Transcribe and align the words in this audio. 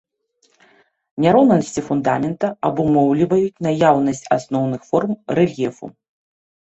Няроўнасці 1.25 1.83
фундамента 1.91 2.47
абумоўліваюць 2.69 3.61
наяўнасць 3.69 4.25
асноўных 4.39 4.81
форм 4.93 5.11
рэльефу. 5.43 5.85